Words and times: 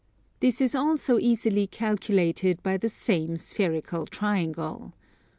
This 0.39 0.61
is 0.61 0.73
also 0.73 1.19
easily 1.19 1.67
calculated 1.67 2.63
by 2.63 2.75
the 2.77 2.89
same 2.89 3.37
spherical 3.37 4.07
triangle. 4.07 4.95